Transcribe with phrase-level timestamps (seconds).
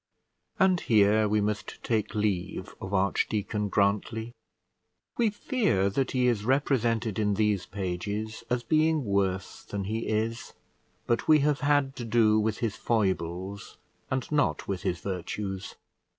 [0.57, 4.33] And here we must take leave of Archdeacon Grantly.
[5.15, 10.53] We fear that he is represented in these pages as being worse than he is;
[11.05, 13.77] but we have had to do with his foibles,
[14.09, 15.75] and not with his virtues.